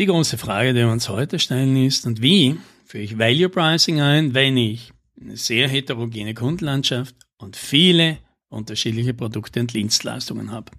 Die 0.00 0.06
große 0.06 0.38
Frage, 0.38 0.72
die 0.72 0.80
wir 0.80 0.88
uns 0.88 1.10
heute 1.10 1.38
stellen, 1.38 1.76
ist, 1.76 2.06
und 2.06 2.22
wie 2.22 2.56
führe 2.86 3.04
ich 3.04 3.18
Value 3.18 3.50
Pricing 3.50 4.00
ein, 4.00 4.32
wenn 4.32 4.56
ich 4.56 4.94
eine 5.20 5.36
sehr 5.36 5.68
heterogene 5.68 6.32
Kundenlandschaft 6.32 7.14
und 7.36 7.54
viele 7.54 8.16
unterschiedliche 8.48 9.12
Produkte 9.12 9.60
und 9.60 9.74
Dienstleistungen 9.74 10.52
habe. 10.52 10.72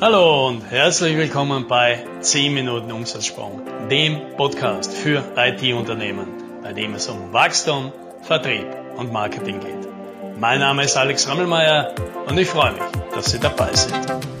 Hallo 0.00 0.46
und 0.46 0.62
herzlich 0.70 1.16
willkommen 1.16 1.66
bei 1.66 2.06
10 2.20 2.54
Minuten 2.54 2.92
Umsatzsprung, 2.92 3.62
dem 3.90 4.20
Podcast 4.36 4.94
für 4.94 5.24
IT-Unternehmen, 5.36 6.28
bei 6.62 6.72
dem 6.72 6.94
es 6.94 7.08
um 7.08 7.32
Wachstum, 7.32 7.90
Vertrieb 8.22 8.68
und 8.96 9.12
Marketing 9.12 9.58
geht. 9.58 10.38
Mein 10.38 10.60
Name 10.60 10.84
ist 10.84 10.96
Alex 10.96 11.28
Rammelmeier 11.28 11.92
und 12.28 12.38
ich 12.38 12.46
freue 12.46 12.70
mich, 12.70 12.82
dass 13.16 13.32
Sie 13.32 13.40
dabei 13.40 13.74
sind. 13.74 14.35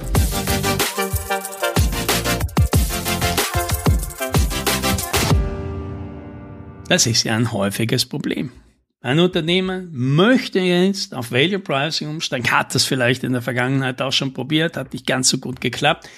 Das 6.88 7.06
ist 7.06 7.24
ja 7.24 7.34
ein 7.34 7.52
häufiges 7.52 8.06
Problem. 8.06 8.52
Ein 9.00 9.18
Unternehmen 9.18 9.88
möchte 9.92 10.60
jetzt 10.60 11.14
auf 11.14 11.32
Value 11.32 11.58
Pricing 11.58 12.08
umsteigen, 12.08 12.50
hat 12.50 12.74
das 12.74 12.84
vielleicht 12.84 13.24
in 13.24 13.32
der 13.32 13.42
Vergangenheit 13.42 14.00
auch 14.00 14.12
schon 14.12 14.32
probiert, 14.32 14.76
hat 14.76 14.92
nicht 14.92 15.06
ganz 15.06 15.28
so 15.28 15.38
gut 15.38 15.60
geklappt. 15.60 16.08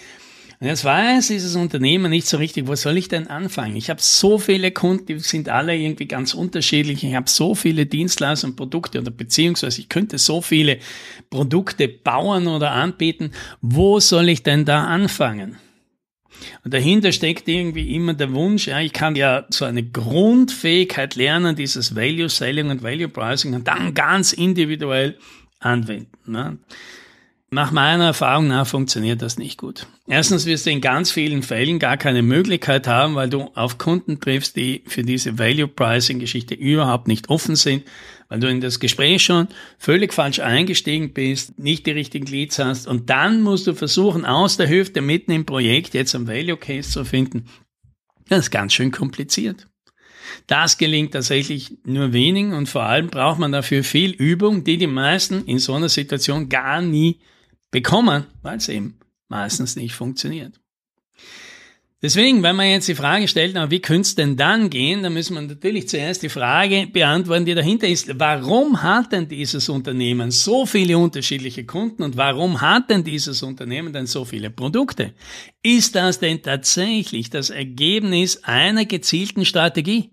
Und 0.60 0.66
jetzt 0.66 0.84
weiß 0.84 1.28
dieses 1.28 1.54
Unternehmen 1.54 2.10
nicht 2.10 2.26
so 2.26 2.36
richtig, 2.36 2.66
wo 2.66 2.74
soll 2.74 2.98
ich 2.98 3.08
denn 3.08 3.28
anfangen? 3.28 3.76
Ich 3.76 3.90
habe 3.90 4.00
so 4.02 4.38
viele 4.38 4.72
Kunden, 4.72 5.06
die 5.06 5.18
sind 5.20 5.48
alle 5.48 5.76
irgendwie 5.76 6.06
ganz 6.06 6.34
unterschiedlich. 6.34 7.04
Ich 7.04 7.14
habe 7.14 7.30
so 7.30 7.54
viele 7.54 7.86
Dienstleister 7.86 8.48
und 8.48 8.56
Produkte 8.56 9.00
oder 9.00 9.12
beziehungsweise 9.12 9.80
ich 9.80 9.88
könnte 9.88 10.18
so 10.18 10.42
viele 10.42 10.78
Produkte 11.30 11.88
bauen 11.88 12.48
oder 12.48 12.72
anbieten. 12.72 13.30
Wo 13.60 14.00
soll 14.00 14.28
ich 14.28 14.42
denn 14.42 14.64
da 14.64 14.84
anfangen? 14.84 15.56
Und 16.64 16.74
dahinter 16.74 17.12
steckt 17.12 17.48
irgendwie 17.48 17.94
immer 17.94 18.14
der 18.14 18.32
Wunsch, 18.32 18.68
ja, 18.68 18.80
ich 18.80 18.92
kann 18.92 19.16
ja 19.16 19.44
so 19.50 19.64
eine 19.64 19.82
Grundfähigkeit 19.82 21.14
lernen, 21.14 21.56
dieses 21.56 21.94
Value 21.94 22.28
Selling 22.28 22.70
und 22.70 22.82
Value 22.82 23.08
Pricing 23.08 23.54
und 23.54 23.66
dann 23.68 23.94
ganz 23.94 24.32
individuell 24.32 25.18
anwenden. 25.60 26.08
Ne? 26.26 26.58
Nach 27.50 27.70
meiner 27.70 28.04
Erfahrung 28.04 28.48
nach 28.48 28.66
funktioniert 28.66 29.22
das 29.22 29.38
nicht 29.38 29.56
gut. 29.58 29.86
Erstens 30.06 30.44
wirst 30.44 30.66
du 30.66 30.70
in 30.70 30.82
ganz 30.82 31.10
vielen 31.10 31.42
Fällen 31.42 31.78
gar 31.78 31.96
keine 31.96 32.22
Möglichkeit 32.22 32.86
haben, 32.86 33.14
weil 33.14 33.30
du 33.30 33.50
auf 33.54 33.78
Kunden 33.78 34.20
triffst, 34.20 34.56
die 34.56 34.82
für 34.86 35.02
diese 35.02 35.38
Value 35.38 35.66
Pricing 35.66 36.18
Geschichte 36.18 36.54
überhaupt 36.54 37.08
nicht 37.08 37.30
offen 37.30 37.56
sind, 37.56 37.84
weil 38.28 38.40
du 38.40 38.48
in 38.48 38.60
das 38.60 38.80
Gespräch 38.80 39.22
schon 39.22 39.48
völlig 39.78 40.12
falsch 40.12 40.40
eingestiegen 40.40 41.12
bist, 41.12 41.58
nicht 41.58 41.86
die 41.86 41.92
richtigen 41.92 42.26
Leads 42.26 42.58
hast 42.58 42.86
und 42.86 43.10
dann 43.10 43.42
musst 43.42 43.66
du 43.66 43.74
versuchen, 43.74 44.24
aus 44.24 44.56
der 44.56 44.68
Hüfte 44.68 45.00
mitten 45.00 45.32
im 45.32 45.46
Projekt 45.46 45.94
jetzt 45.94 46.14
ein 46.14 46.26
Value 46.26 46.56
Case 46.56 46.90
zu 46.90 47.04
finden. 47.04 47.46
Das 48.28 48.40
ist 48.40 48.50
ganz 48.50 48.74
schön 48.74 48.90
kompliziert. 48.90 49.66
Das 50.46 50.76
gelingt 50.76 51.12
tatsächlich 51.12 51.78
nur 51.84 52.12
wenigen 52.12 52.52
und 52.52 52.68
vor 52.68 52.82
allem 52.82 53.08
braucht 53.08 53.38
man 53.38 53.52
dafür 53.52 53.82
viel 53.82 54.10
Übung, 54.10 54.64
die 54.64 54.76
die 54.76 54.86
meisten 54.86 55.44
in 55.46 55.58
so 55.58 55.74
einer 55.74 55.88
Situation 55.88 56.48
gar 56.48 56.82
nie 56.82 57.20
bekommen, 57.70 58.26
weil 58.42 58.58
es 58.58 58.68
eben 58.68 58.98
meistens 59.28 59.76
nicht 59.76 59.94
funktioniert. 59.94 60.60
Deswegen, 62.00 62.44
wenn 62.44 62.54
man 62.54 62.70
jetzt 62.70 62.86
die 62.86 62.94
Frage 62.94 63.26
stellt, 63.26 63.54
na, 63.54 63.72
wie 63.72 63.80
könnte 63.80 64.02
es 64.02 64.14
denn 64.14 64.36
dann 64.36 64.70
gehen, 64.70 65.02
dann 65.02 65.14
müssen 65.14 65.34
wir 65.34 65.42
natürlich 65.42 65.88
zuerst 65.88 66.22
die 66.22 66.28
Frage 66.28 66.86
beantworten, 66.86 67.44
die 67.44 67.56
dahinter 67.56 67.88
ist, 67.88 68.16
warum 68.20 68.84
hat 68.84 69.10
denn 69.10 69.26
dieses 69.26 69.68
Unternehmen 69.68 70.30
so 70.30 70.64
viele 70.64 70.96
unterschiedliche 70.96 71.66
Kunden 71.66 72.04
und 72.04 72.16
warum 72.16 72.60
hat 72.60 72.88
denn 72.88 73.02
dieses 73.02 73.42
Unternehmen 73.42 73.92
denn 73.92 74.06
so 74.06 74.24
viele 74.24 74.48
Produkte? 74.48 75.12
Ist 75.60 75.96
das 75.96 76.20
denn 76.20 76.40
tatsächlich 76.40 77.30
das 77.30 77.50
Ergebnis 77.50 78.44
einer 78.44 78.84
gezielten 78.84 79.44
Strategie? 79.44 80.10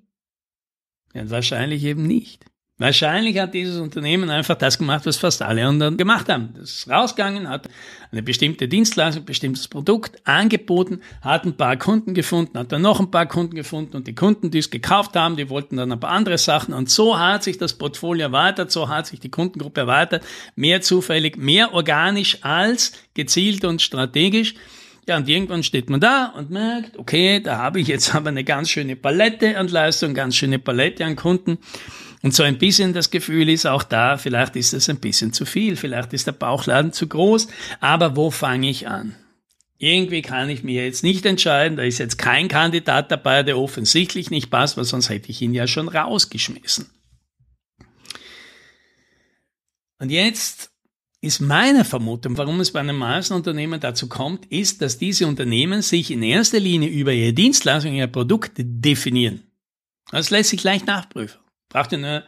Ja, 1.14 1.30
wahrscheinlich 1.30 1.84
eben 1.84 2.08
nicht. 2.08 2.46
Wahrscheinlich 2.78 3.40
hat 3.40 3.54
dieses 3.54 3.80
Unternehmen 3.80 4.30
einfach 4.30 4.56
das 4.56 4.78
gemacht, 4.78 5.06
was 5.06 5.16
fast 5.16 5.42
alle 5.42 5.66
anderen 5.66 5.96
gemacht 5.96 6.28
haben. 6.28 6.50
Das 6.58 6.72
ist 6.72 6.90
rausgegangen, 6.90 7.48
hat 7.48 7.70
eine 8.12 8.22
bestimmte 8.22 8.68
Dienstleistung, 8.68 9.24
ein 9.24 9.26
bestimmtes 9.26 9.70
Produkt 9.70 10.20
angeboten, 10.28 11.00
hat 11.22 11.46
ein 11.46 11.56
paar 11.56 11.78
Kunden 11.78 12.14
gefunden, 12.14 12.60
hat 12.60 12.74
dann 12.74 12.82
noch 12.82 13.00
ein 13.00 13.12
paar 13.12 13.28
Kunden 13.28 13.56
gefunden 13.56 13.96
und 13.96 14.08
die 14.08 14.16
Kunden, 14.16 14.52
die 14.52 14.58
es 14.58 14.72
gekauft 14.72 15.16
haben, 15.16 15.38
die 15.38 15.50
wollten 15.50 15.78
dann 15.78 15.90
ein 15.90 16.00
paar 16.02 16.12
andere 16.12 16.38
Sachen 16.38 16.74
und 16.74 16.90
so 16.90 17.18
hat 17.18 17.44
sich 17.44 17.58
das 17.58 17.76
Portfolio 17.76 18.26
erweitert, 18.26 18.72
so 18.72 18.90
hat 18.90 19.08
sich 19.08 19.22
die 19.22 19.32
Kundengruppe 19.32 19.80
erweitert, 19.80 20.26
mehr 20.58 20.82
zufällig, 20.82 21.38
mehr 21.38 21.74
organisch 21.74 22.40
als 22.44 22.92
gezielt 23.14 23.64
und 23.64 23.82
strategisch. 23.82 24.54
Ja, 25.08 25.16
und 25.18 25.30
irgendwann 25.30 25.64
steht 25.64 25.90
man 25.90 26.02
da 26.02 26.34
und 26.36 26.50
merkt, 26.50 26.98
okay, 26.98 27.40
da 27.40 27.58
habe 27.60 27.80
ich 27.80 27.88
jetzt 27.88 28.14
aber 28.16 28.30
eine 28.30 28.44
ganz 28.44 28.70
schöne 28.70 28.98
Palette 28.98 29.58
an 29.58 29.70
Leistung, 29.70 30.14
ganz 30.14 30.36
schöne 30.36 30.60
Palette 30.60 31.06
an 31.06 31.16
Kunden. 31.16 31.60
Und 32.26 32.34
so 32.34 32.42
ein 32.42 32.58
bisschen 32.58 32.92
das 32.92 33.12
Gefühl 33.12 33.50
ist 33.50 33.68
auch 33.68 33.84
da, 33.84 34.18
vielleicht 34.18 34.56
ist 34.56 34.74
es 34.74 34.90
ein 34.90 35.00
bisschen 35.00 35.32
zu 35.32 35.46
viel, 35.46 35.76
vielleicht 35.76 36.12
ist 36.12 36.26
der 36.26 36.32
Bauchladen 36.32 36.92
zu 36.92 37.06
groß, 37.06 37.48
aber 37.82 38.16
wo 38.16 38.32
fange 38.32 38.68
ich 38.68 38.88
an? 38.88 39.16
Irgendwie 39.78 40.24
kann 40.24 40.50
ich 40.50 40.64
mir 40.64 40.84
jetzt 40.84 41.04
nicht 41.04 41.24
entscheiden, 41.28 41.78
da 41.78 41.84
ist 41.84 42.00
jetzt 42.00 42.18
kein 42.18 42.48
Kandidat 42.48 43.12
dabei, 43.12 43.44
der 43.44 43.60
offensichtlich 43.60 44.32
nicht 44.32 44.50
passt, 44.50 44.76
weil 44.76 44.86
sonst 44.86 45.10
hätte 45.10 45.30
ich 45.30 45.40
ihn 45.40 45.54
ja 45.54 45.68
schon 45.68 45.88
rausgeschmissen. 45.88 46.90
Und 50.00 50.10
jetzt 50.10 50.72
ist 51.22 51.42
meine 51.42 51.86
Vermutung, 51.86 52.40
warum 52.40 52.60
es 52.60 52.72
bei 52.72 52.80
einem 52.80 52.98
meisten 52.98 53.36
Unternehmen 53.36 53.80
dazu 53.80 54.10
kommt, 54.10 54.48
ist, 54.48 54.82
dass 54.82 54.98
diese 54.98 55.28
Unternehmen 55.28 55.84
sich 55.84 56.10
in 56.10 56.24
erster 56.24 56.60
Linie 56.60 56.90
über 56.90 57.14
ihre 57.14 57.34
Dienstleistung, 57.34 57.94
ihr 57.94 58.08
Produkt 58.08 58.54
definieren. 58.58 59.44
Das 60.10 60.32
lässt 60.32 60.50
sich 60.50 60.64
leicht 60.64 60.88
nachprüfen. 60.88 61.45
Braucht 61.70 61.92
ihr 61.92 61.98
nur 61.98 62.24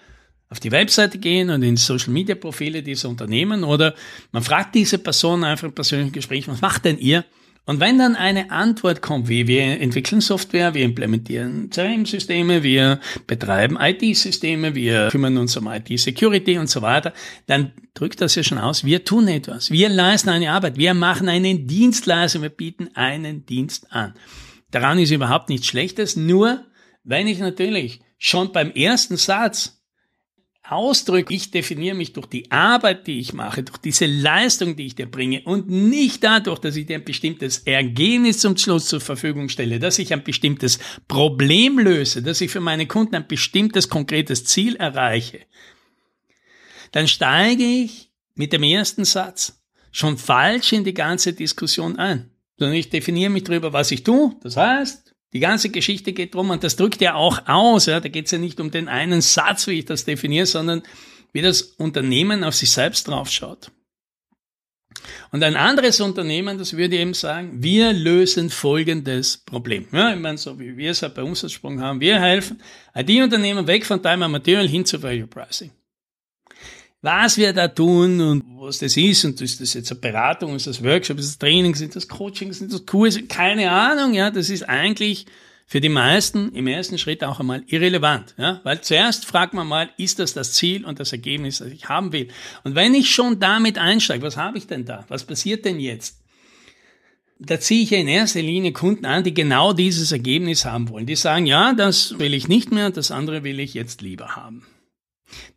auf 0.50 0.60
die 0.60 0.72
Webseite 0.72 1.18
gehen 1.18 1.50
und 1.50 1.62
in 1.64 1.76
die 1.76 1.82
Social 1.82 2.14
Media 2.14 2.36
Profile 2.36 2.82
dieser 2.82 3.10
Unternehmen 3.10 3.64
oder 3.64 3.96
man 4.32 4.44
fragt 4.44 4.76
diese 4.76 4.98
Person 4.98 5.44
einfach 5.44 5.68
im 5.68 5.74
persönlichen 5.74 6.14
Gespräch, 6.14 6.48
was 6.48 6.62
macht 6.62 6.86
denn 6.86 6.98
ihr? 6.98 7.26
Und 7.66 7.82
wenn 7.82 8.00
dann 8.00 8.16
eine 8.16 8.50
Antwort 8.50 9.02
kommt, 9.02 9.28
wie 9.28 9.46
wir 9.46 9.62
entwickeln 9.82 10.22
Software, 10.22 10.74
wir 10.74 10.86
implementieren 10.86 11.70
CRM-Systeme, 11.70 12.64
wir 12.64 13.02
betreiben 13.28 13.78
IT-Systeme, 13.78 14.74
wir 14.74 15.10
kümmern 15.10 15.38
uns 15.38 15.58
um 15.58 15.68
IT-Security 15.68 16.60
und 16.60 16.70
so 16.70 16.82
weiter, 16.82 17.12
dann 17.46 17.74
drückt 17.94 18.22
das 18.22 18.36
ja 18.36 18.44
schon 18.44 18.58
aus, 18.58 18.86
wir 18.86 19.04
tun 19.04 19.28
etwas, 19.28 19.70
wir 19.70 19.90
leisten 19.90 20.30
eine 20.30 20.50
Arbeit, 20.54 20.78
wir 20.78 20.94
machen 20.94 21.28
einen 21.28 21.68
Dienstleister, 21.68 22.42
wir 22.42 22.50
bieten 22.50 22.88
einen 22.94 23.46
Dienst 23.46 23.92
an. 23.92 24.14
Daran 24.72 24.98
ist 24.98 25.12
überhaupt 25.12 25.50
nichts 25.50 25.68
Schlechtes, 25.68 26.16
nur 26.16 26.64
wenn 27.04 27.28
ich 27.28 27.40
natürlich 27.40 28.00
schon 28.18 28.52
beim 28.52 28.72
ersten 28.72 29.18
Satz 29.18 29.78
ausdrücke, 30.70 31.34
ich 31.34 31.52
definiere 31.52 31.96
mich 31.96 32.14
durch 32.14 32.28
die 32.28 32.52
Arbeit, 32.52 33.08
die 33.08 33.20
ich 33.20 33.34
mache, 33.34 33.64
durch 33.64 33.78
diese 33.78 34.06
Leistung, 34.06 34.76
die 34.76 34.88
ich 34.88 34.96
dir 34.96 35.10
bringe 35.10 35.42
und 35.44 35.70
nicht 35.70 36.24
dadurch, 36.24 36.60
dass 36.60 36.76
ich 36.76 36.86
dir 36.86 36.98
ein 36.98 37.06
bestimmtes 37.06 37.60
Ergebnis 37.60 38.40
zum 38.40 38.58
Schluss 38.58 38.88
zur 38.88 39.00
Verfügung 39.00 39.50
stelle, 39.50 39.80
dass 39.80 40.00
ich 40.00 40.12
ein 40.12 40.24
bestimmtes 40.24 40.80
Problem 41.08 41.80
löse, 41.80 42.22
dass 42.22 42.42
ich 42.42 42.52
für 42.52 42.60
meine 42.60 42.86
Kunden 42.86 43.16
ein 43.16 43.28
bestimmtes 43.28 43.88
konkretes 43.88 44.44
Ziel 44.46 44.76
erreiche, 44.76 45.40
dann 46.92 47.08
steige 47.08 47.64
ich 47.64 48.12
mit 48.36 48.54
dem 48.54 48.64
ersten 48.64 49.06
Satz 49.06 49.62
schon 49.92 50.18
falsch 50.18 50.74
in 50.74 50.84
die 50.84 50.94
ganze 50.94 51.34
Diskussion 51.34 51.98
ein. 51.98 52.30
Sondern 52.58 52.76
ich 52.76 52.90
definiere 52.90 53.30
mich 53.30 53.44
darüber, 53.44 53.74
was 53.74 53.92
ich 53.92 54.04
tue. 54.04 54.36
Das 54.42 54.58
heißt, 54.58 55.16
die 55.34 55.40
ganze 55.40 55.70
Geschichte 55.70 56.14
geht 56.14 56.36
drum 56.36 56.50
und 56.50 56.64
das 56.64 56.76
drückt 56.76 57.02
ja 57.02 57.16
auch 57.16 57.48
aus. 57.48 57.86
Ja, 57.86 58.00
da 58.00 58.10
geht 58.10 58.26
es 58.26 58.32
ja 58.32 58.38
nicht 58.38 58.60
um 58.60 58.72
den 58.72 58.88
einen 58.88 59.22
Satz, 59.22 59.68
wie 59.68 59.80
ich 59.80 59.86
das 59.86 60.06
definiere, 60.06 60.46
sondern 60.46 60.84
wie 61.34 61.42
das 61.42 61.62
Unternehmen 61.62 62.44
auf 62.44 62.56
sich 62.56 62.72
selbst 62.72 63.08
draufschaut. 63.08 63.72
Und 65.32 65.44
ein 65.44 65.56
anderes 65.56 66.00
Unternehmen, 66.02 66.58
das 66.58 66.76
würde 66.76 66.98
eben 66.98 67.14
sagen, 67.14 67.62
wir 67.62 67.94
lösen 67.94 68.50
folgendes 68.50 69.38
Problem. 69.38 69.86
Ja, 69.92 70.14
ich 70.14 70.20
meine, 70.20 70.38
so 70.38 70.60
wie 70.60 70.76
wir 70.76 70.92
es 70.92 71.02
halt 71.02 71.14
bei 71.14 71.24
Umsatzsprung 71.24 71.82
haben, 71.82 72.00
wir 72.00 72.20
helfen 72.20 72.62
IT-Unternehmen 72.96 73.68
weg 73.68 73.86
von 73.86 74.02
Time 74.02 74.26
and 74.26 74.32
Material 74.32 74.68
hin 74.68 74.86
zu 74.86 75.04
Value 75.04 75.28
Pricing 75.28 75.72
was 77.02 77.38
wir 77.38 77.54
da 77.54 77.68
tun 77.68 78.20
und 78.20 78.57
was 78.68 78.80
das 78.80 78.98
ist 78.98 79.24
und 79.24 79.40
ist 79.42 79.62
das 79.62 79.74
jetzt 79.74 79.92
eine 79.92 80.00
Beratung, 80.00 80.56
ist 80.56 80.68
das 80.68 80.84
Workshop, 80.84 81.18
ist 81.18 81.30
das 81.30 81.38
Training, 81.40 81.74
sind 81.74 81.96
das 81.96 82.08
Coaching, 82.08 82.52
sind 82.52 82.72
das 82.74 82.86
Kurse, 82.86 83.24
keine 83.24 83.72
Ahnung, 83.72 84.14
ja, 84.14 84.30
das 84.30 84.50
ist 84.50 84.68
eigentlich 84.68 85.26
für 85.66 85.82
die 85.82 85.90
meisten 85.90 86.54
im 86.54 86.68
ersten 86.68 86.98
Schritt 86.98 87.24
auch 87.24 87.40
einmal 87.40 87.64
irrelevant, 87.68 88.36
ja, 88.38 88.60
weil 88.64 88.82
zuerst 88.82 89.26
fragt 89.26 89.54
man 89.54 89.68
mal, 89.68 89.90
ist 89.98 90.20
das 90.20 90.34
das 90.34 90.54
Ziel 90.54 90.86
und 90.86 91.00
das 91.00 91.14
Ergebnis, 91.14 91.60
das 91.60 91.70
ich 91.70 91.88
haben 91.88 92.12
will? 92.12 92.28
Und 92.64 92.76
wenn 92.76 92.94
ich 92.94 93.10
schon 93.10 93.40
damit 93.40 93.78
einsteige, 93.78 94.24
was 94.24 94.38
habe 94.38 94.58
ich 94.58 94.68
denn 94.68 94.86
da? 94.86 95.06
Was 95.08 95.24
passiert 95.24 95.66
denn 95.66 95.80
jetzt? 95.80 96.20
Da 97.40 97.60
ziehe 97.60 97.84
ich 97.84 97.92
ja 97.92 98.00
in 98.00 98.08
erster 98.08 98.42
Linie 98.42 98.74
Kunden 98.74 99.06
an, 99.06 99.24
die 99.24 99.34
genau 99.34 99.72
dieses 99.72 100.12
Ergebnis 100.12 100.66
haben 100.66 100.90
wollen. 100.90 101.06
Die 101.06 101.16
sagen, 101.16 101.46
ja, 101.46 101.74
das 101.74 102.18
will 102.18 102.34
ich 102.34 102.48
nicht 102.48 102.72
mehr, 102.72 102.90
das 102.90 103.12
andere 103.12 103.44
will 103.44 103.60
ich 103.60 103.76
jetzt 103.76 104.02
lieber 104.02 104.36
haben. 104.36 104.66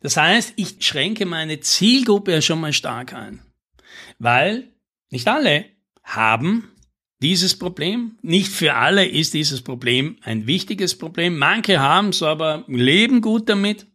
Das 0.01 0.17
heißt, 0.17 0.53
ich 0.57 0.77
schränke 0.79 1.25
meine 1.25 1.59
Zielgruppe 1.59 2.31
ja 2.31 2.41
schon 2.41 2.59
mal 2.59 2.73
stark 2.73 3.13
ein, 3.13 3.41
weil 4.19 4.71
nicht 5.09 5.27
alle 5.27 5.65
haben 6.03 6.71
dieses 7.21 7.57
Problem. 7.57 8.17
Nicht 8.21 8.51
für 8.51 8.75
alle 8.75 9.05
ist 9.05 9.33
dieses 9.33 9.61
Problem 9.61 10.17
ein 10.21 10.47
wichtiges 10.47 10.97
Problem. 10.97 11.37
Manche 11.37 11.79
haben 11.79 12.09
es, 12.09 12.23
aber 12.23 12.65
leben 12.67 13.21
gut 13.21 13.47
damit. 13.47 13.87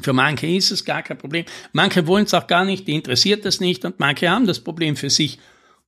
Für 0.00 0.12
manche 0.12 0.46
ist 0.46 0.70
es 0.70 0.84
gar 0.84 1.02
kein 1.02 1.18
Problem. 1.18 1.44
Manche 1.72 2.06
wollen 2.06 2.24
es 2.24 2.34
auch 2.34 2.46
gar 2.46 2.64
nicht, 2.64 2.88
die 2.88 2.94
interessiert 2.94 3.44
das 3.44 3.60
nicht 3.60 3.84
und 3.84 4.00
manche 4.00 4.28
haben 4.28 4.46
das 4.46 4.60
Problem 4.60 4.96
für 4.96 5.10
sich 5.10 5.38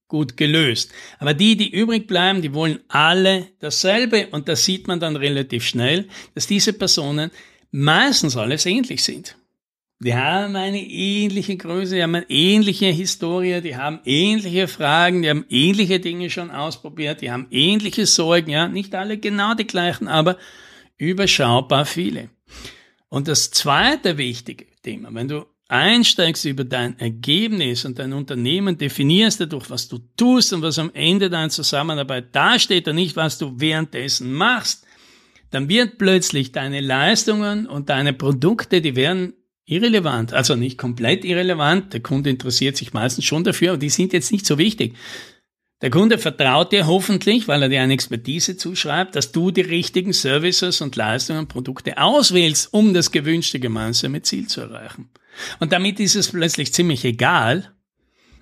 gut 0.06 0.36
gelöst. 0.36 0.92
Aber 1.18 1.34
die, 1.34 1.56
die 1.56 1.70
übrig 1.70 2.06
bleiben, 2.06 2.42
die 2.42 2.54
wollen 2.54 2.80
alle 2.88 3.48
dasselbe 3.58 4.28
und 4.28 4.48
das 4.48 4.64
sieht 4.64 4.86
man 4.86 5.00
dann 5.00 5.16
relativ 5.16 5.64
schnell, 5.66 6.08
dass 6.34 6.46
diese 6.46 6.72
Personen 6.74 7.30
meistens 7.74 8.36
alles 8.36 8.66
ähnlich 8.66 9.02
sind. 9.02 9.36
Die 9.98 10.14
haben 10.14 10.54
eine 10.54 10.80
ähnliche 10.80 11.56
Größe, 11.56 11.96
die 11.96 12.02
haben 12.02 12.14
eine 12.14 12.30
ähnliche 12.30 12.86
Historie, 12.86 13.60
die 13.60 13.76
haben 13.76 14.00
ähnliche 14.04 14.68
Fragen, 14.68 15.22
die 15.22 15.30
haben 15.30 15.44
ähnliche 15.48 15.98
Dinge 15.98 16.30
schon 16.30 16.50
ausprobiert, 16.50 17.20
die 17.20 17.32
haben 17.32 17.46
ähnliche 17.50 18.06
Sorgen, 18.06 18.50
ja, 18.50 18.68
nicht 18.68 18.94
alle 18.94 19.18
genau 19.18 19.54
die 19.54 19.66
gleichen, 19.66 20.06
aber 20.06 20.36
überschaubar 20.98 21.84
viele. 21.84 22.30
Und 23.08 23.26
das 23.28 23.50
zweite 23.50 24.18
wichtige 24.18 24.66
Thema, 24.82 25.12
wenn 25.12 25.28
du 25.28 25.44
einsteigst 25.66 26.44
über 26.44 26.64
dein 26.64 26.98
Ergebnis 27.00 27.84
und 27.84 27.98
dein 27.98 28.12
Unternehmen 28.12 28.78
definierst 28.78 29.40
dadurch, 29.40 29.68
was 29.70 29.88
du 29.88 29.98
tust 30.16 30.52
und 30.52 30.62
was 30.62 30.78
am 30.78 30.90
Ende 30.94 31.28
deiner 31.28 31.50
Zusammenarbeit 31.50 32.34
dasteht 32.34 32.86
und 32.86 32.96
nicht, 32.96 33.16
was 33.16 33.38
du 33.38 33.54
währenddessen 33.56 34.32
machst, 34.32 34.83
dann 35.54 35.68
wird 35.68 35.98
plötzlich 35.98 36.52
deine 36.52 36.80
Leistungen 36.80 37.66
und 37.66 37.88
deine 37.88 38.12
Produkte, 38.12 38.80
die 38.80 38.96
werden 38.96 39.34
irrelevant. 39.66 40.32
Also 40.32 40.56
nicht 40.56 40.78
komplett 40.78 41.24
irrelevant. 41.24 41.92
Der 41.92 42.00
Kunde 42.00 42.30
interessiert 42.30 42.76
sich 42.76 42.92
meistens 42.92 43.24
schon 43.24 43.44
dafür, 43.44 43.70
aber 43.70 43.78
die 43.78 43.90
sind 43.90 44.12
jetzt 44.12 44.32
nicht 44.32 44.46
so 44.46 44.58
wichtig. 44.58 44.94
Der 45.82 45.90
Kunde 45.90 46.18
vertraut 46.18 46.72
dir 46.72 46.86
hoffentlich, 46.86 47.48
weil 47.48 47.62
er 47.62 47.68
dir 47.68 47.82
eine 47.82 47.92
Expertise 47.92 48.56
zuschreibt, 48.56 49.16
dass 49.16 49.32
du 49.32 49.50
die 49.50 49.60
richtigen 49.60 50.12
Services 50.12 50.80
und 50.80 50.96
Leistungen 50.96 51.40
und 51.40 51.48
Produkte 51.48 51.98
auswählst, 51.98 52.72
um 52.72 52.94
das 52.94 53.10
gewünschte 53.10 53.60
gemeinsame 53.60 54.22
Ziel 54.22 54.46
zu 54.46 54.62
erreichen. 54.62 55.10
Und 55.60 55.72
damit 55.72 56.00
ist 56.00 56.14
es 56.14 56.30
plötzlich 56.30 56.72
ziemlich 56.72 57.04
egal, 57.04 57.73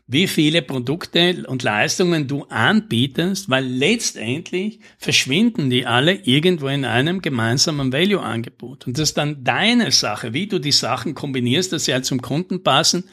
wie 0.06 0.26
viele 0.26 0.62
Produkte 0.62 1.44
und 1.46 1.62
Leistungen 1.62 2.26
du 2.26 2.44
anbietest, 2.44 3.48
weil 3.48 3.64
letztendlich 3.64 4.80
verschwinden 4.98 5.70
die 5.70 5.86
alle 5.86 6.14
irgendwo 6.14 6.68
in 6.68 6.84
einem 6.84 7.22
gemeinsamen 7.22 7.92
Value-Angebot. 7.92 8.86
Und 8.86 8.98
das 8.98 9.10
ist 9.10 9.18
dann 9.18 9.44
deine 9.44 9.90
Sache, 9.92 10.34
wie 10.34 10.46
du 10.48 10.58
die 10.58 10.72
Sachen 10.72 11.14
kombinierst, 11.14 11.72
dass 11.72 11.84
sie 11.84 11.94
halt 11.94 12.04
zum 12.04 12.20
Kunden 12.20 12.62
passen. 12.62 13.04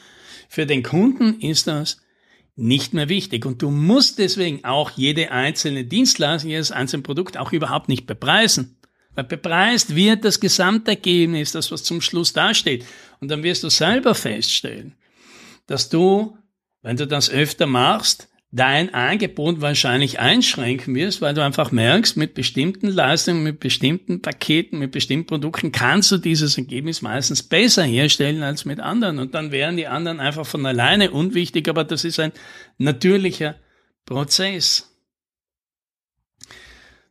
Für 0.50 0.66
den 0.66 0.84
Kunden 0.84 1.40
ist 1.40 1.68
das 1.68 2.02
nicht 2.56 2.94
mehr 2.94 3.08
wichtig. 3.08 3.46
Und 3.46 3.62
du 3.62 3.70
musst 3.70 4.20
deswegen 4.20 4.66
auch 4.66 4.92
jede 4.92 5.32
einzelne 5.32 5.86
Dienstleistung, 5.86 6.50
jedes 6.50 6.72
einzelne 6.72 7.04
Produkt 7.04 7.38
auch 7.38 7.54
überhaupt 7.54 7.88
nicht 7.88 8.06
bepreisen. 8.08 8.78
Weil 9.16 9.24
bepreist 9.24 9.96
wird 9.96 10.26
das 10.26 10.40
Gesamtergebnis, 10.40 11.52
das 11.52 11.72
was 11.72 11.84
zum 11.84 12.02
Schluss 12.02 12.34
dasteht. 12.34 12.86
Und 13.22 13.30
dann 13.30 13.44
wirst 13.44 13.64
du 13.64 13.70
selber 13.70 14.16
feststellen, 14.16 14.96
dass 15.68 15.90
du 15.90 16.38
wenn 16.81 16.98
du 16.98 17.08
das 17.08 17.30
öfter 17.30 17.68
machst, 17.68 18.30
dein 18.52 18.94
Angebot 18.94 19.62
wahrscheinlich 19.62 20.20
einschränken 20.20 20.96
wirst, 20.96 21.22
weil 21.22 21.36
du 21.36 21.44
einfach 21.44 21.72
merkst, 21.72 22.18
mit 22.18 22.34
bestimmten 22.34 22.88
Leistungen, 22.88 23.44
mit 23.44 23.60
bestimmten 23.60 24.22
Paketen, 24.22 24.80
mit 24.80 24.92
bestimmten 24.92 25.28
Produkten 25.28 25.72
kannst 25.72 26.12
du 26.12 26.18
dieses 26.18 26.58
Ergebnis 26.58 27.02
meistens 27.02 27.44
besser 27.44 27.84
herstellen 27.84 28.42
als 28.42 28.66
mit 28.66 28.80
anderen. 28.80 29.20
Und 29.20 29.36
dann 29.36 29.52
wären 29.52 29.78
die 29.78 29.88
anderen 29.88 30.20
einfach 30.20 30.48
von 30.48 30.66
alleine 30.66 31.12
unwichtig, 31.12 31.70
aber 31.70 31.84
das 31.84 32.04
ist 32.04 32.20
ein 32.20 32.31
natürlicher 32.78 33.56
Prozess. 34.06 34.90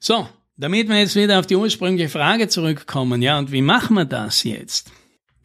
So, 0.00 0.28
damit 0.56 0.88
wir 0.88 0.98
jetzt 0.98 1.14
wieder 1.14 1.38
auf 1.38 1.46
die 1.46 1.56
ursprüngliche 1.56 2.08
Frage 2.08 2.48
zurückkommen, 2.48 3.22
ja, 3.22 3.38
und 3.38 3.52
wie 3.52 3.62
machen 3.62 3.94
wir 3.94 4.04
das 4.04 4.42
jetzt? 4.42 4.90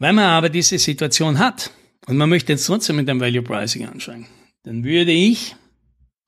Wenn 0.00 0.16
man 0.16 0.24
aber 0.24 0.48
diese 0.48 0.78
Situation 0.78 1.38
hat, 1.38 1.70
und 2.06 2.16
man 2.16 2.28
möchte 2.28 2.52
jetzt 2.52 2.66
trotzdem 2.66 2.96
mit 2.96 3.08
dem 3.08 3.20
Value 3.20 3.42
Pricing 3.42 3.86
anfangen, 3.86 4.26
dann 4.64 4.84
würde 4.84 5.12
ich 5.12 5.56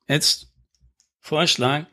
jetzt 0.07 0.47
vorschlagen, 1.19 1.87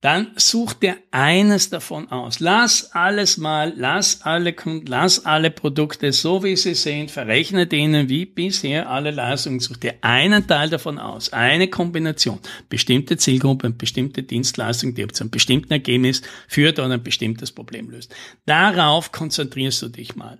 dann 0.00 0.28
such 0.36 0.72
dir 0.72 0.96
eines 1.10 1.68
davon 1.68 2.10
aus. 2.10 2.40
Lass 2.40 2.92
alles 2.92 3.36
mal, 3.36 3.74
lass 3.76 4.22
alle 4.22 4.54
Kunden, 4.54 4.86
lass 4.86 5.26
alle 5.26 5.50
Produkte 5.50 6.12
so 6.12 6.42
wie 6.42 6.56
sie 6.56 6.74
sind, 6.74 7.10
verrechne 7.10 7.66
denen 7.66 8.08
wie 8.08 8.24
bisher 8.24 8.88
alle 8.88 9.10
Leistungen, 9.10 9.60
such 9.60 9.76
dir 9.76 9.96
einen 10.00 10.46
Teil 10.46 10.70
davon 10.70 10.98
aus, 10.98 11.34
eine 11.34 11.68
Kombination, 11.68 12.40
bestimmte 12.70 13.18
Zielgruppen, 13.18 13.76
bestimmte 13.76 14.22
Dienstleistungen, 14.22 14.94
die 14.94 15.06
zu 15.08 15.24
einem 15.24 15.30
bestimmten 15.30 15.72
Ergebnis 15.72 16.22
führt 16.48 16.78
oder 16.78 16.94
ein 16.94 17.02
bestimmtes 17.02 17.52
Problem 17.52 17.90
löst. 17.90 18.14
Darauf 18.46 19.12
konzentrierst 19.12 19.82
du 19.82 19.88
dich 19.88 20.16
mal. 20.16 20.38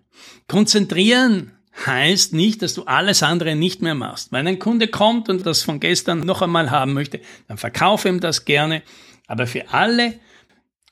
Konzentrieren 0.48 1.52
heißt 1.86 2.32
nicht, 2.32 2.62
dass 2.62 2.74
du 2.74 2.84
alles 2.84 3.22
andere 3.22 3.54
nicht 3.54 3.82
mehr 3.82 3.94
machst. 3.94 4.32
Wenn 4.32 4.46
ein 4.46 4.58
Kunde 4.58 4.88
kommt 4.88 5.28
und 5.28 5.46
das 5.46 5.62
von 5.62 5.80
gestern 5.80 6.20
noch 6.20 6.42
einmal 6.42 6.70
haben 6.70 6.92
möchte, 6.92 7.20
dann 7.48 7.58
verkaufe 7.58 8.08
ihm 8.08 8.20
das 8.20 8.44
gerne. 8.44 8.82
Aber 9.26 9.46
für 9.46 9.70
alle 9.70 10.14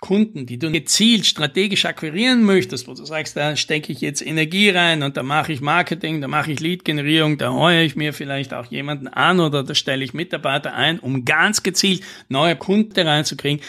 Kunden, 0.00 0.46
die 0.46 0.58
du 0.58 0.70
gezielt 0.70 1.26
strategisch 1.26 1.84
akquirieren 1.84 2.44
möchtest, 2.44 2.86
wo 2.86 2.94
du 2.94 3.04
sagst, 3.04 3.36
da 3.36 3.56
stecke 3.56 3.92
ich 3.92 4.00
jetzt 4.00 4.25
Energie 4.25 4.70
rein 4.70 5.02
und 5.02 5.16
da 5.16 5.25
mache 5.25 5.52
ich 5.52 5.60
Marketing, 5.60 6.20
da 6.20 6.28
mache 6.28 6.52
ich 6.52 6.60
Lead-Generierung, 6.60 7.36
da 7.36 7.52
heuere 7.52 7.82
ich 7.82 7.96
mir 7.96 8.12
vielleicht 8.12 8.54
auch 8.54 8.66
jemanden 8.66 9.08
an 9.08 9.40
oder 9.40 9.64
da 9.64 9.75
stelle 9.75 10.04
ich 10.04 10.14
Mitarbeiter 10.14 10.72
ein, 10.75 11.00
um 11.00 11.25
ganz 11.25 11.64
gezielt 11.64 12.02
neue 12.28 12.54
Kunden 12.54 13.06
reinzukriegen, 13.06 13.60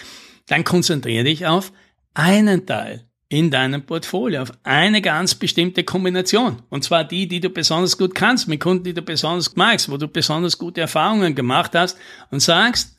dann 0.48 0.64
konzentriere 0.64 1.24
dich 1.24 1.48
auf 1.48 1.72
einen 2.14 2.68
Teil 2.68 3.09
in 3.30 3.52
deinem 3.52 3.86
Portfolio 3.86 4.42
auf 4.42 4.52
eine 4.64 5.02
ganz 5.02 5.36
bestimmte 5.36 5.84
Kombination. 5.84 6.64
Und 6.70 6.84
zwar 6.84 7.04
die, 7.04 7.28
die 7.28 7.40
du 7.40 7.52
besonders 7.52 7.98
gut 7.98 8.16
kannst, 8.16 8.48
mit 8.48 8.60
Kunden, 8.60 8.84
die 8.84 8.94
du 8.94 9.04
besonders 9.04 9.56
magst, 9.56 9.90
wo 9.90 9.98
du 9.98 10.08
besonders 10.08 10.58
gute 10.58 10.82
Erfahrungen 10.82 11.36
gemacht 11.36 11.76
hast 11.76 11.98
und 12.32 12.40
sagst 12.40 12.98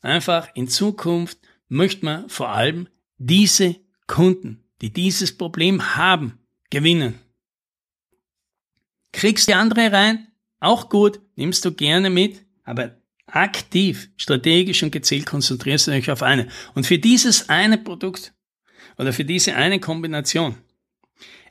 einfach, 0.00 0.48
in 0.54 0.66
Zukunft 0.66 1.38
möchte 1.68 2.06
man 2.06 2.28
vor 2.30 2.48
allem 2.48 2.88
diese 3.18 3.76
Kunden, 4.06 4.64
die 4.80 4.92
dieses 4.92 5.36
Problem 5.36 5.96
haben, 5.96 6.38
gewinnen. 6.70 7.18
Kriegst 9.12 9.48
die 9.48 9.54
andere 9.54 9.92
rein, 9.92 10.28
auch 10.58 10.88
gut, 10.88 11.20
nimmst 11.36 11.64
du 11.64 11.72
gerne 11.72 12.08
mit, 12.08 12.44
aber 12.64 12.96
aktiv, 13.26 14.10
strategisch 14.16 14.82
und 14.82 14.90
gezielt 14.90 15.26
konzentrierst 15.26 15.86
du 15.86 15.90
dich 15.90 16.10
auf 16.10 16.22
eine. 16.22 16.48
Und 16.74 16.86
für 16.86 16.98
dieses 16.98 17.48
eine 17.48 17.78
Produkt 17.78 18.32
oder 18.98 19.12
für 19.12 19.24
diese 19.24 19.54
eine 19.54 19.80
Kombination 19.80 20.56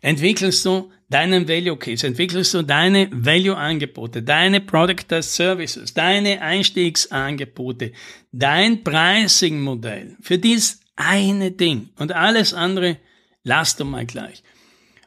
entwickelst 0.01 0.65
du 0.65 0.91
deinen 1.09 1.47
Value 1.47 1.77
Case, 1.77 2.05
entwickelst 2.05 2.53
du 2.53 2.61
deine 2.61 3.09
Value 3.11 3.55
Angebote, 3.55 4.21
deine 4.21 4.61
Product 4.61 5.11
as 5.11 5.35
Services, 5.35 5.93
deine 5.93 6.41
Einstiegsangebote, 6.41 7.91
dein 8.31 8.83
Pricing 8.83 9.61
Modell 9.61 10.15
für 10.21 10.37
dies 10.37 10.81
eine 10.95 11.51
Ding 11.51 11.89
und 11.97 12.11
alles 12.11 12.53
andere 12.53 12.97
lass 13.43 13.75
du 13.75 13.85
mal 13.85 14.05
gleich. 14.05 14.43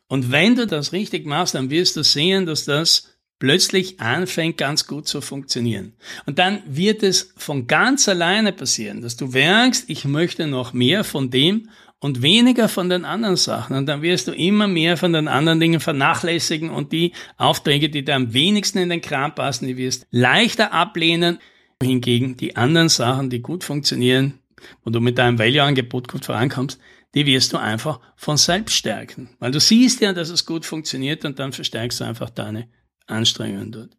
Und 0.08 0.32
wenn 0.32 0.56
du 0.56 0.66
das 0.66 0.92
richtig 0.92 1.26
machst, 1.26 1.54
dann 1.54 1.70
wirst 1.70 1.96
du 1.96 2.02
sehen, 2.02 2.46
dass 2.46 2.64
das 2.64 3.18
plötzlich 3.38 4.00
anfängt 4.00 4.56
ganz 4.56 4.86
gut 4.86 5.06
zu 5.06 5.20
funktionieren. 5.20 5.92
Und 6.26 6.38
dann 6.38 6.62
wird 6.66 7.02
es 7.02 7.32
von 7.36 7.66
ganz 7.66 8.08
alleine 8.08 8.52
passieren, 8.52 9.00
dass 9.02 9.16
du 9.16 9.28
merkst, 9.28 9.88
ich 9.88 10.04
möchte 10.04 10.46
noch 10.46 10.72
mehr 10.72 11.04
von 11.04 11.30
dem 11.30 11.68
und 12.00 12.22
weniger 12.22 12.68
von 12.68 12.88
den 12.88 13.04
anderen 13.04 13.36
Sachen. 13.36 13.76
Und 13.76 13.86
dann 13.86 14.02
wirst 14.02 14.28
du 14.28 14.32
immer 14.32 14.68
mehr 14.68 14.96
von 14.96 15.12
den 15.12 15.28
anderen 15.28 15.60
Dingen 15.60 15.80
vernachlässigen 15.80 16.70
und 16.70 16.92
die 16.92 17.12
Aufträge, 17.36 17.88
die 17.90 18.04
dir 18.04 18.14
am 18.14 18.32
wenigsten 18.32 18.78
in 18.78 18.88
den 18.88 19.00
Kram 19.00 19.34
passen, 19.34 19.66
die 19.66 19.76
wirst 19.76 20.06
leichter 20.10 20.72
ablehnen. 20.72 21.38
Hingegen 21.82 22.36
die 22.36 22.56
anderen 22.56 22.88
Sachen, 22.88 23.30
die 23.30 23.40
gut 23.40 23.62
funktionieren, 23.62 24.40
wo 24.84 24.90
du 24.90 25.00
mit 25.00 25.18
deinem 25.18 25.38
Value-Angebot 25.38 26.08
gut 26.08 26.24
vorankommst, 26.24 26.80
die 27.14 27.24
wirst 27.26 27.52
du 27.52 27.56
einfach 27.56 28.00
von 28.16 28.36
selbst 28.36 28.74
stärken. 28.74 29.30
Weil 29.38 29.52
du 29.52 29.60
siehst 29.60 30.00
ja, 30.00 30.12
dass 30.12 30.28
es 30.28 30.44
gut 30.44 30.66
funktioniert 30.66 31.24
und 31.24 31.38
dann 31.38 31.52
verstärkst 31.52 32.00
du 32.00 32.04
einfach 32.04 32.30
deine 32.30 32.68
Anstrengungen 33.06 33.72
dort. 33.72 33.96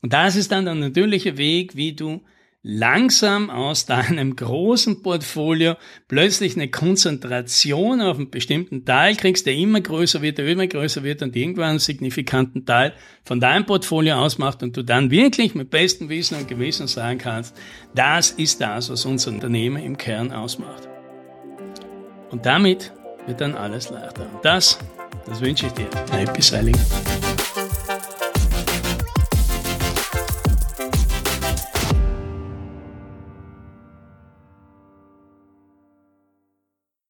Und 0.00 0.12
das 0.12 0.36
ist 0.36 0.50
dann 0.50 0.64
der 0.64 0.74
natürliche 0.74 1.36
Weg, 1.36 1.76
wie 1.76 1.92
du 1.92 2.22
langsam 2.62 3.50
aus 3.50 3.86
deinem 3.86 4.36
großen 4.36 5.02
Portfolio 5.02 5.74
plötzlich 6.08 6.56
eine 6.56 6.70
Konzentration 6.70 8.00
auf 8.00 8.16
einen 8.16 8.30
bestimmten 8.30 8.84
Teil 8.84 9.16
kriegst, 9.16 9.46
der 9.46 9.54
immer 9.54 9.80
größer 9.80 10.22
wird, 10.22 10.38
der 10.38 10.46
immer 10.46 10.66
größer 10.66 11.02
wird 11.02 11.22
und 11.22 11.36
irgendwann 11.36 11.70
einen 11.70 11.78
signifikanten 11.78 12.64
Teil 12.64 12.92
von 13.24 13.40
deinem 13.40 13.66
Portfolio 13.66 14.16
ausmacht 14.16 14.62
und 14.62 14.76
du 14.76 14.82
dann 14.82 15.10
wirklich 15.10 15.54
mit 15.54 15.70
bestem 15.70 16.08
Wissen 16.08 16.38
und 16.38 16.48
Gewissen 16.48 16.86
sagen 16.86 17.18
kannst, 17.18 17.56
das 17.94 18.30
ist 18.30 18.60
das, 18.60 18.90
was 18.90 19.04
unser 19.04 19.30
Unternehmen 19.30 19.82
im 19.82 19.96
Kern 19.96 20.32
ausmacht. 20.32 20.88
Und 22.30 22.46
damit 22.46 22.92
wird 23.26 23.40
dann 23.40 23.54
alles 23.54 23.90
leichter. 23.90 24.22
Und 24.34 24.44
das, 24.44 24.78
das 25.26 25.40
wünsche 25.40 25.66
ich 25.66 25.72
dir. 25.72 25.88
Happy 26.10 26.42
Selling. 26.42 26.76